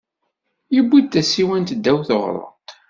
[0.75, 2.67] Yewwi-d tasiwant ddaw teɣruḍt.